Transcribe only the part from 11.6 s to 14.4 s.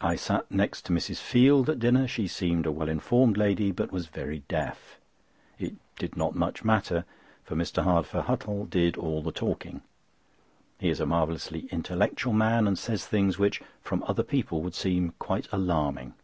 intellectual man and says things which from other